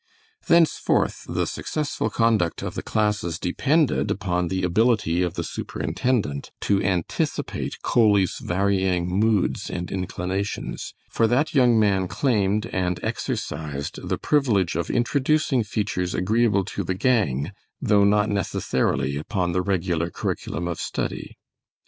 Thenceforth 0.47 1.27
the 1.29 1.45
successful 1.45 2.09
conduct 2.09 2.63
of 2.63 2.73
the 2.73 2.81
classes 2.81 3.37
depended 3.37 4.09
upon 4.09 4.47
the 4.47 4.63
ability 4.63 5.21
of 5.21 5.35
the 5.35 5.43
superintendent 5.43 6.49
to 6.61 6.81
anticipate 6.81 7.83
Coley's 7.83 8.39
varying 8.39 9.07
moods 9.09 9.69
and 9.69 9.91
inclinations, 9.91 10.95
for 11.11 11.27
that 11.27 11.53
young 11.53 11.79
man 11.79 12.07
claimed 12.07 12.65
and 12.73 12.99
exercised 13.03 13.99
the 14.03 14.17
privilege 14.17 14.75
of 14.75 14.89
introducing 14.89 15.63
features 15.63 16.15
agreeable 16.15 16.65
to 16.65 16.83
the 16.83 16.95
gang, 16.95 17.51
though 17.79 18.03
not 18.03 18.27
necessarily 18.27 19.17
upon 19.17 19.51
the 19.51 19.61
regular 19.61 20.09
curriculum 20.09 20.67
of 20.67 20.79
study. 20.79 21.37